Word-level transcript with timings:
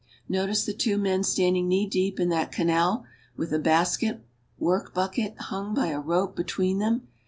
Notice 0.27 0.65
the 0.65 0.73
two 0.73 0.97
men 0.97 1.21
standing 1.23 1.67
knee 1.67 1.85
deep 1.85 2.19
in 2.19 2.29
that 2.29 2.51
canal 2.51 3.05
with 3.37 3.53
a 3.53 3.59
basket 3.59 4.25
work 4.57 4.95
bucket 4.95 5.37
hung 5.39 5.75
by 5.75 5.89
a 5.89 5.99
rope 5.99 6.35
between 6.35 6.79
them. 6.79 7.07